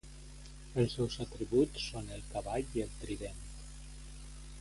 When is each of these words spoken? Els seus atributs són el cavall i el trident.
Els 0.83 0.95
seus 0.99 1.17
atributs 1.25 1.85
són 1.91 2.09
el 2.15 2.23
cavall 2.31 2.79
i 2.79 2.83
el 2.87 2.97
trident. 3.03 3.45